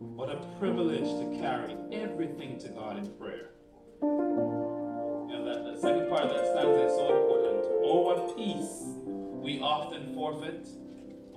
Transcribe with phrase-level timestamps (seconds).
[0.00, 3.50] What a privilege to carry everything to God in prayer.
[4.00, 7.66] You know, that, that second part of that stanza is so important.
[7.84, 10.66] Oh, what peace we often forfeit.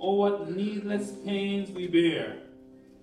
[0.00, 2.38] Oh, what needless pains we bear.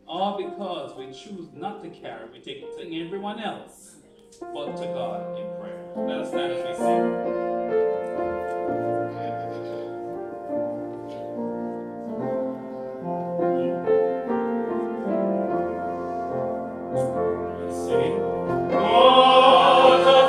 [0.08, 3.98] All because we choose not to carry, we take it to everyone else,
[4.40, 5.94] but to God in prayer.
[5.96, 7.51] Let us stand as we sing.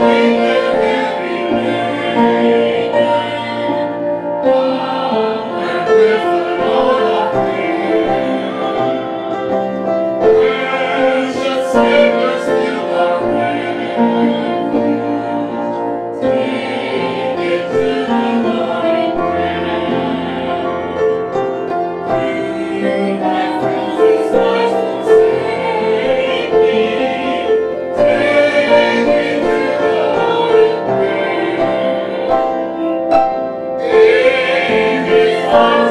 [0.00, 0.49] Música
[35.50, 35.89] Christ.